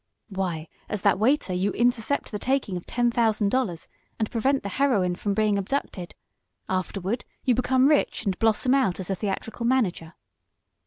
[0.29, 4.69] Why, as that waiter you intercept the taking of ten thousand dollars, and prevent the
[4.79, 6.15] heroine from being abducted.
[6.67, 10.15] Afterward you become rich, and blossom out as a theatrical manager."